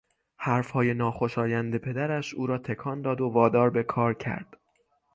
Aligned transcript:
حرفهای 0.37 0.93
ناخوشایند 0.93 1.77
پدرش 1.77 2.33
او 2.33 2.47
را 2.47 2.57
تکان 2.57 3.01
داد 3.01 3.21
و 3.21 3.25
وادار 3.29 3.69
به 3.69 3.83
کار 3.83 4.13
کرد. 4.13 4.57